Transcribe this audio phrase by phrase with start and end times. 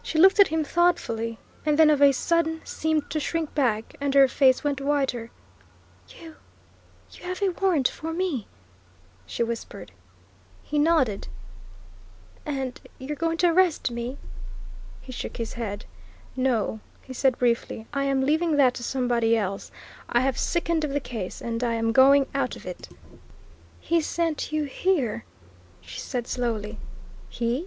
[0.00, 4.14] She looked at him thoughtfully, and then of a sudden seemed to shrink back, and
[4.14, 5.32] her face went whiter.
[6.08, 6.36] "You
[7.10, 8.46] you have a warrant for me!"
[9.26, 9.90] she whispered.
[10.62, 11.26] He nodded.
[12.46, 14.18] "And you're going to arrest me?"
[15.00, 15.84] He shook his head.
[16.36, 17.88] "No," he said briefly.
[17.92, 19.72] "I am leaving that to somebody else.
[20.08, 22.88] I have sickened of the case, and I'm going out of it."
[23.80, 25.24] "He sent you here,"
[25.80, 26.78] she said slowly.
[27.28, 27.66] "He?"